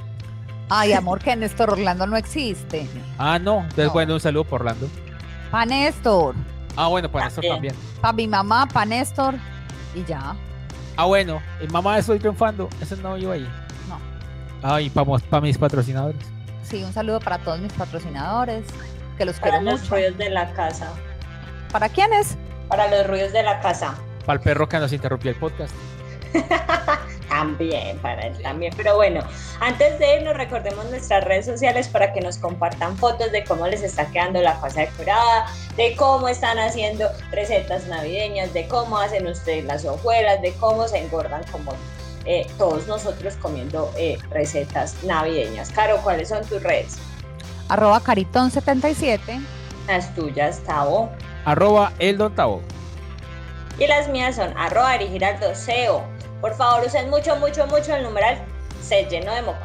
[0.69, 2.87] Ay, amor, que Néstor Orlando no existe.
[3.17, 3.91] Ah, no, entonces No.
[3.93, 4.87] bueno, un saludo por Orlando.
[5.51, 6.35] Pa' Néstor,
[6.77, 7.73] Ah, bueno, para Néstor También.
[7.75, 7.99] también.
[8.01, 9.35] pa' mi mamá, pa' Néstor
[9.95, 10.35] y ya.
[10.97, 12.69] Ah, bueno, y mamá estoy triunfando.
[12.81, 13.47] Ese no iba ahí.
[13.87, 13.99] No.
[14.61, 16.19] Ay, para mis patrocinadores.
[16.63, 18.63] Sí, un saludo para todos mis patrocinadores,
[19.17, 19.95] que los Para quiero los mucho.
[19.95, 20.87] ruidos de la casa.
[21.71, 22.37] ¿Para quiénes?
[22.67, 23.95] Para los ruidos de la casa.
[24.25, 25.73] Para el perro que nos interrumpió el podcast.
[27.41, 28.71] También, para él también.
[28.77, 29.21] Pero bueno,
[29.59, 33.81] antes de irnos, recordemos nuestras redes sociales para que nos compartan fotos de cómo les
[33.81, 39.65] está quedando la casa decorada, de cómo están haciendo recetas navideñas, de cómo hacen ustedes
[39.65, 41.73] las hojuelas, de cómo se engordan como
[42.25, 45.71] eh, todos nosotros comiendo eh, recetas navideñas.
[45.71, 46.99] Caro, ¿cuáles son tus redes?
[47.69, 49.19] Arroba Caritón77.
[49.87, 51.09] Las tuyas, Tavo.
[51.45, 52.61] Arroba el Don Tavo.
[53.79, 56.03] Y las mías son arroba Giraldo SEO.
[56.41, 58.41] Por favor, usen mucho, mucho, mucho el numeral
[58.81, 59.61] se lleno de mocos.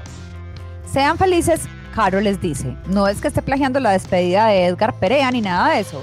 [0.93, 1.63] Sean felices,
[1.95, 2.77] Caro les dice.
[2.87, 6.03] No es que esté plagiando la despedida de Edgar Perea ni nada de eso.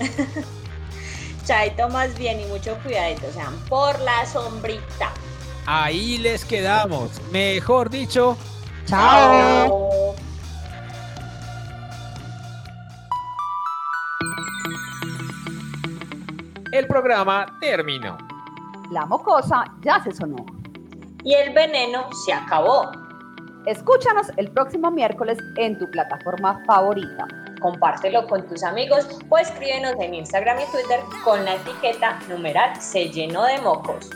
[1.46, 5.12] Chaito más bien y mucho cuidadito, sean por la sombrita.
[5.64, 7.22] Ahí les quedamos.
[7.30, 8.36] Mejor dicho,
[8.86, 10.16] Chao.
[16.72, 18.18] el programa terminó.
[18.90, 20.44] La mocosa ya se sonó.
[21.24, 22.90] Y el veneno se acabó.
[23.66, 27.26] Escúchanos el próximo miércoles en tu plataforma favorita.
[27.60, 33.08] Compártelo con tus amigos o escríbenos en Instagram y Twitter con la etiqueta numeral se
[33.08, 34.10] llenó de mocos.